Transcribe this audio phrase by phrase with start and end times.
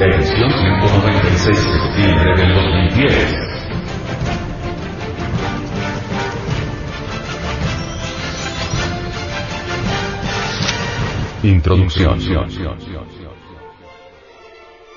[0.00, 3.34] Edición 196 de septiembre del 2010.
[11.42, 12.20] Introducción.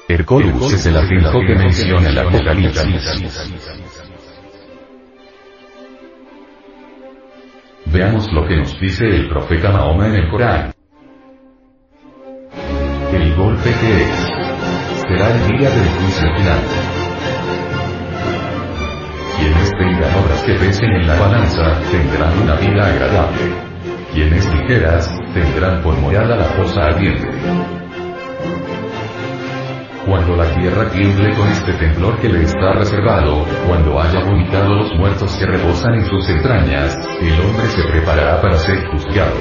[0.08, 3.81] Hercolus es el afinjo que menciona el Apocalipsis.
[7.94, 10.72] Veamos lo que nos dice el profeta Mahoma en el Corán.
[13.12, 14.32] El golpe que es
[15.02, 16.60] será el día del juicio final.
[19.38, 23.42] Quienes tengan obras que pesen en la balanza, tendrán una vida agradable.
[24.14, 27.28] Quienes ligeras, tendrán por morada la fosa ardiente.
[30.12, 34.94] Cuando la tierra tiemble con este temblor que le está reservado, cuando haya vomitado los
[34.98, 39.38] muertos que reposan en sus entrañas, el hombre se preparará para ser juzgado.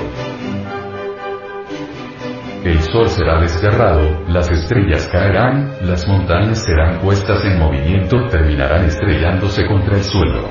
[2.63, 9.67] El sol será desgarrado, las estrellas caerán, las montañas serán puestas en movimiento, terminarán estrellándose
[9.67, 10.51] contra el suelo.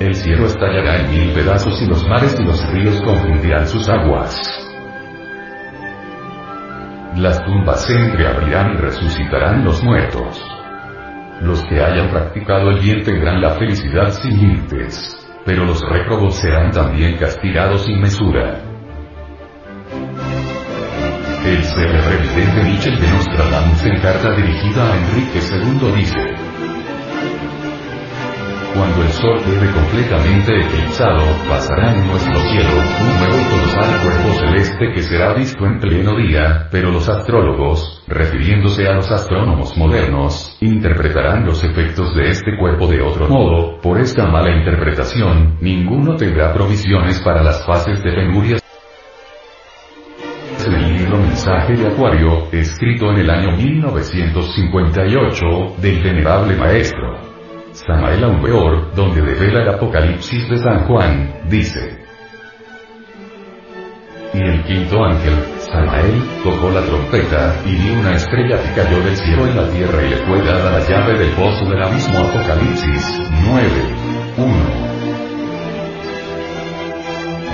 [0.00, 4.73] El cielo estallará en mil pedazos y los mares y los ríos confundirán sus aguas.
[7.16, 10.42] Las tumbas se entreabrirán y resucitarán los muertos.
[11.42, 15.16] Los que hayan practicado el bien tendrán la felicidad sin límites.
[15.46, 18.60] Pero los réprobos serán también castigados sin mesura.
[21.46, 26.33] El célebre vidente Michel de Nostradamus en carta dirigida a Enrique II dice,
[28.74, 34.92] cuando el sol quede completamente eclipsado, pasará en nuestro cielo un nuevo colosal cuerpo celeste
[34.92, 41.46] que será visto en pleno día, pero los astrólogos, refiriéndose a los astrónomos modernos, interpretarán
[41.46, 47.20] los efectos de este cuerpo de otro modo, por esta mala interpretación, ninguno tendrá provisiones
[47.20, 48.60] para las fases de penurias
[50.66, 57.33] en el libro Mensaje de Acuario, escrito en el año 1958, del venerable maestro.
[57.74, 61.98] Samael aún peor, donde devela el Apocalipsis de San Juan, dice.
[64.32, 69.16] Y el quinto ángel, Samael, tocó la trompeta, y vio una estrella que cayó del
[69.16, 73.30] cielo en la tierra y le fue dada la llave del pozo del abismo Apocalipsis
[73.44, 73.70] 9.
[74.36, 74.54] 1.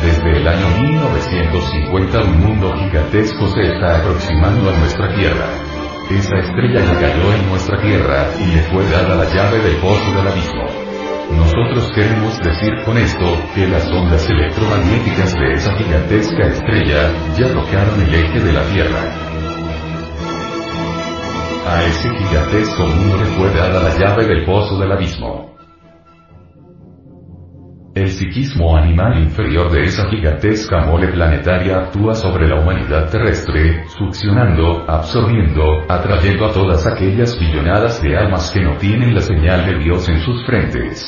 [0.02, 5.69] Desde el año 1950 un mundo gigantesco se está aproximando a nuestra tierra.
[6.10, 10.12] Esa estrella ya cayó en nuestra tierra, y le fue dada la llave del pozo
[10.12, 10.66] del abismo.
[11.36, 18.00] Nosotros queremos decir con esto, que las ondas electromagnéticas de esa gigantesca estrella, ya tocaron
[18.02, 19.02] el eje de la Tierra.
[21.68, 25.59] A ese gigantesco mundo le fue dada la llave del pozo del abismo.
[27.92, 34.84] El psiquismo animal inferior de esa gigantesca mole planetaria actúa sobre la humanidad terrestre, succionando,
[34.88, 40.08] absorbiendo, atrayendo a todas aquellas billonadas de almas que no tienen la señal de Dios
[40.08, 41.04] en sus frentes.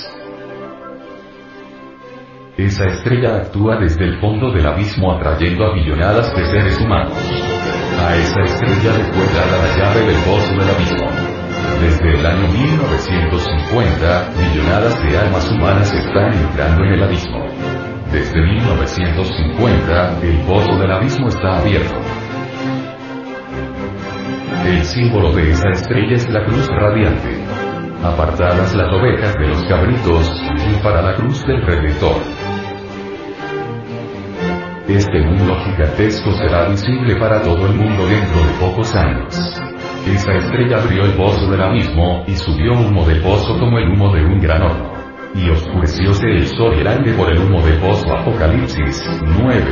[2.56, 7.14] Esa estrella actúa desde el fondo del abismo atrayendo a billonadas de seres humanos.
[8.00, 11.31] A esa estrella le fue dada la llave del pozo del abismo.
[11.81, 17.47] Desde el año 1950, millonadas de almas humanas están entrando en el abismo.
[18.12, 22.00] Desde 1950, el pozo del abismo está abierto.
[24.67, 27.45] El símbolo de esa estrella es la cruz radiante.
[28.05, 32.23] Apartadas las ovejas de los cabritos, y para la cruz del Redentor.
[34.89, 39.62] Este mundo gigantesco será visible para todo el mundo dentro de pocos años.
[40.07, 44.13] Esa estrella abrió el pozo del abismo, y subió humo del pozo como el humo
[44.13, 44.93] de un gran horno.
[45.35, 49.03] Y oscurecióse el sol aire por el humo del pozo Apocalipsis
[49.39, 49.62] 9.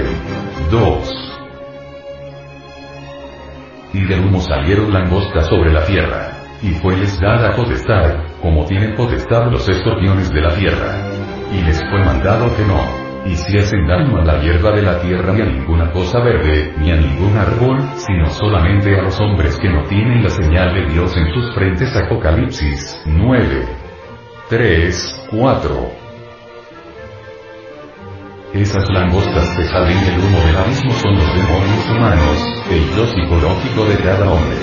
[0.71, 1.41] 2.
[3.93, 6.31] Y del humo salieron langostas sobre la tierra.
[6.63, 10.95] Y fueles dada potestad, como tienen potestad los escorpiones de la tierra.
[11.53, 15.01] Y les fue mandado que no, y si hacen daño a la hierba de la
[15.01, 19.59] tierra ni a ninguna cosa verde, ni a ningún árbol, sino solamente a los hombres
[19.59, 21.95] que no tienen la señal de Dios en sus frentes.
[21.95, 23.67] Apocalipsis 9.
[24.49, 25.91] 3, 4.
[28.55, 33.85] Esas langostas que salen del humo del abismo son los demonios humanos, el yo psicológico
[33.85, 34.57] de cada hombre.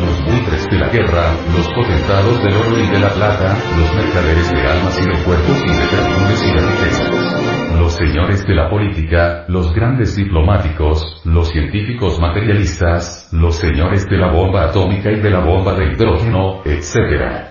[0.00, 4.50] Los buitres de la guerra, los potentados del oro y de la plata, los mercaderes
[4.50, 7.39] de almas y de cuerpos y de perfumes y de riquezas.
[7.78, 14.32] Los señores de la política, los grandes diplomáticos, los científicos materialistas, los señores de la
[14.32, 17.46] bomba atómica y de la bomba de hidrógeno, etc.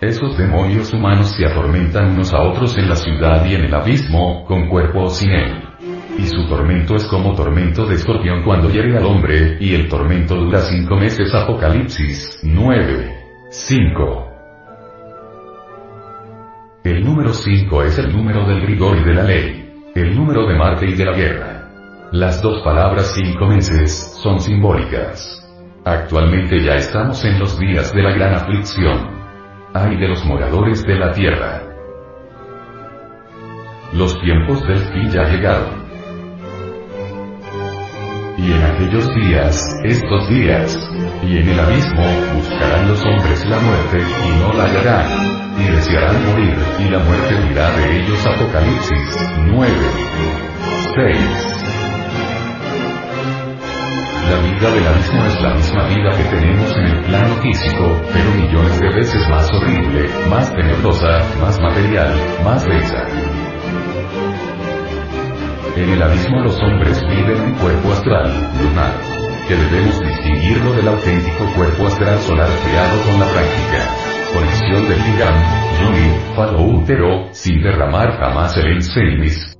[0.00, 4.44] Esos demonios humanos se atormentan unos a otros en la ciudad y en el abismo,
[4.44, 5.62] con cuerpo o sin él.
[6.18, 10.36] Y su tormento es como tormento de escorpión cuando hiere al hombre, y el tormento
[10.36, 11.34] dura cinco meses.
[11.34, 13.14] Apocalipsis 9.
[13.50, 14.33] 5.
[16.84, 19.90] El número 5 es el número del rigor y de la ley.
[19.94, 21.70] El número de Marte y de la guerra.
[22.12, 25.42] Las dos palabras cinco meses son simbólicas.
[25.82, 28.98] Actualmente ya estamos en los días de la gran aflicción.
[29.72, 31.62] Ay de los moradores de la tierra.
[33.94, 35.83] Los tiempos del fin ya llegaron.
[38.36, 40.76] Y en aquellos días, estos días,
[41.22, 42.04] y en el abismo,
[42.34, 47.34] buscarán los hombres la muerte, y no la hallarán, y desearán morir, y la muerte
[47.36, 48.26] huirá de ellos.
[48.26, 49.72] Apocalipsis 9.
[50.96, 51.54] 6.
[54.30, 58.30] La vida del abismo es la misma vida que tenemos en el plano físico, pero
[58.32, 63.04] millones de veces más horrible, más tenebrosa, más material, más densa.
[65.76, 68.30] En el abismo los hombres viven un cuerpo astral,
[68.62, 68.92] lunar,
[69.48, 73.88] que debemos distinguirlo del auténtico cuerpo astral solar creado con la práctica.
[74.32, 75.34] Conexión del Lingam,
[75.80, 79.58] Yoni, Falo útero, sin derramar jamás el ensemis,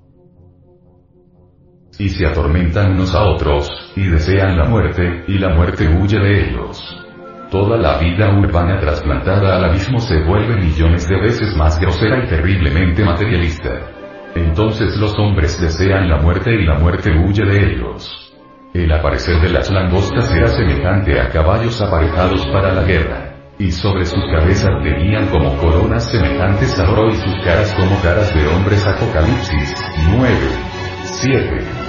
[1.99, 6.49] y se atormentan unos a otros, y desean la muerte, y la muerte huye de
[6.49, 6.81] ellos.
[7.51, 12.29] Toda la vida urbana trasplantada al abismo se vuelve millones de veces más grosera y
[12.29, 13.94] terriblemente materialista.
[14.35, 18.33] Entonces los hombres desean la muerte y la muerte huye de ellos.
[18.73, 23.35] El aparecer de las langostas era semejante a caballos aparejados para la guerra.
[23.57, 28.35] Y sobre sus cabezas tenían como coronas semejantes a oro y sus caras como caras
[28.35, 28.85] de hombres.
[28.85, 29.75] Apocalipsis
[30.19, 30.37] 9.
[31.05, 31.84] 7.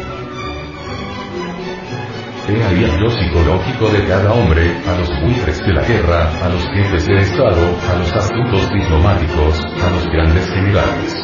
[2.47, 7.07] El yo psicológico de cada hombre, a los buitres de la guerra, a los jefes
[7.07, 11.15] de Estado, a los astutos diplomáticos, a los grandes generales.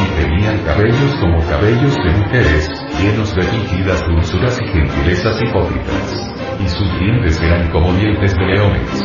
[0.00, 6.32] Y tenían cabellos como cabellos de mujeres, llenos de fingidas dulzuras y gentilezas hipócritas.
[6.58, 9.04] Y sus dientes eran como dientes de leones.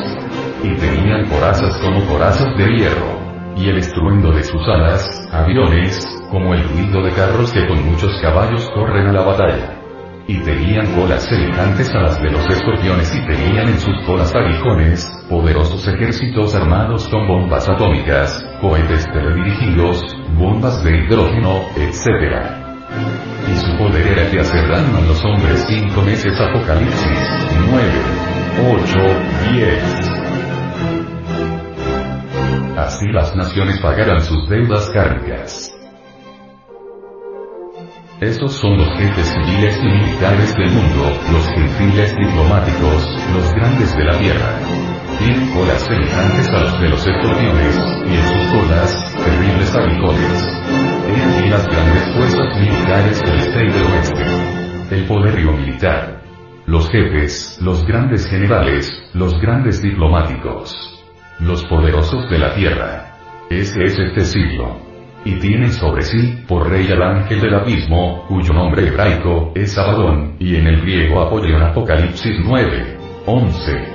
[0.64, 3.20] Y tenían corazas como corazas de hierro.
[3.58, 8.18] Y el estruendo de sus alas, aviones, como el ruido de carros que con muchos
[8.22, 9.79] caballos corren a la batalla
[10.30, 15.12] y tenían colas semejantes a las de los escorpiones y tenían en sus colas aguijones,
[15.28, 20.04] poderosos ejércitos armados con bombas atómicas, cohetes teledirigidos,
[20.38, 22.46] bombas de hidrógeno, etc.
[23.52, 27.20] Y su poder era que hacer daño a los hombres cinco meses Apocalipsis
[27.72, 27.90] 9,
[28.72, 29.00] 8,
[29.52, 30.12] 10.
[32.78, 35.79] Así las naciones pagarán sus deudas kármicas.
[38.22, 44.04] Esos son los jefes civiles y militares del mundo, los gentiles diplomáticos, los grandes de
[44.04, 44.60] la tierra.
[45.20, 50.48] Tienen colas semejantes a los de los escorpiones, y en sus colas, terribles aguijones.
[51.08, 54.96] He aquí las grandes fuerzas militares del este y del oeste.
[54.96, 56.22] El poderío militar.
[56.66, 60.76] Los jefes, los grandes generales, los grandes diplomáticos.
[61.40, 63.16] Los poderosos de la tierra.
[63.50, 64.89] Ese es este siglo
[65.30, 70.36] y tiene sobre sí, por rey al ángel del abismo, cuyo nombre hebraico es Abadón,
[70.40, 72.98] y en el griego en Apocalipsis 9,
[73.28, 73.72] 11.
[73.72, 73.88] El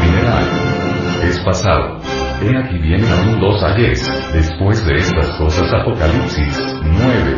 [0.00, 2.00] primer año es pasado.
[2.42, 7.36] He aquí viene aún dos ayes, después de estas cosas Apocalipsis 9,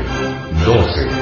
[0.64, 1.21] 12.